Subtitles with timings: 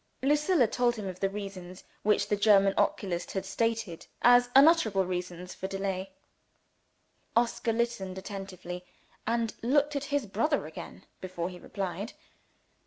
[0.23, 5.53] Lucilla told him of the reasons which the German oculist had stated as unanswerable reasons
[5.53, 6.11] for delay.
[7.35, 8.83] Oscar listened attentively,
[9.27, 12.13] and looked at his brother again, before he replied.